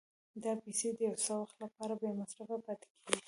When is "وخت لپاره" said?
1.41-1.93